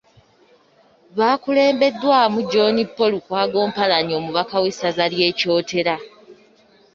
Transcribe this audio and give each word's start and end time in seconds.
Baakulembeddwamu 1.17 2.39
John 2.51 2.75
Paul 2.95 3.11
Lukwago 3.13 3.59
Mpalanyi 3.69 4.13
omubaka 4.19 4.55
w’essaza 4.63 5.05
ly’e 5.13 5.29
Kyotera. 5.37 5.95